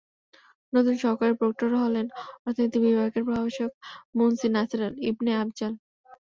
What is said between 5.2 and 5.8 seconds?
Afzal.